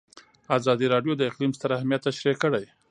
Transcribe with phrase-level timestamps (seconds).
[0.57, 2.65] ازادي راډیو د اقلیم ستر اهميت تشریح کړی.